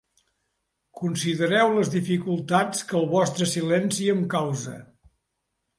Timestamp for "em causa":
4.17-4.77